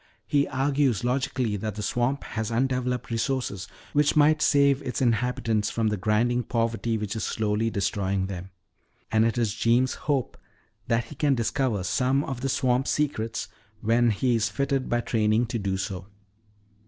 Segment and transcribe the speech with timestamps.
[0.25, 5.89] He argues logically that the swamp has undeveloped resources which might save its inhabitants from
[5.89, 8.49] the grinding poverty which is slowly destroying them.
[9.11, 10.39] And it is Jeems' hope
[10.87, 13.47] that he can discover some of the swamp secrets
[13.81, 16.07] when he is fitted by training to do so."